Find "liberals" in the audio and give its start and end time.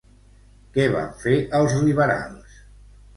1.89-2.57